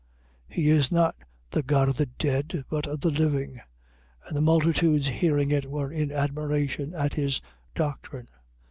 He 0.47 0.71
is 0.71 0.91
not 0.91 1.15
the 1.51 1.61
God 1.61 1.87
of 1.87 1.95
the 1.97 2.07
dead 2.07 2.65
but 2.71 2.87
of 2.87 3.01
the 3.01 3.11
living. 3.11 3.61
22:33. 4.23 4.27
And 4.29 4.35
the 4.35 4.41
multitudes 4.41 5.07
hearing 5.09 5.51
it 5.51 5.69
were 5.69 5.91
in 5.91 6.11
admiration 6.11 6.95
at 6.95 7.13
his 7.13 7.39
doctrine. 7.75 8.25